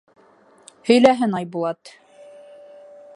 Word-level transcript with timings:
—Һөйләһен 0.87 1.37
Айбулат. 1.41 1.93